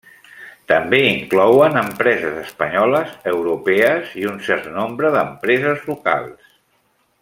[0.69, 6.39] També inclouen empreses espanyoles, europees i un cert nombre d'empreses locals.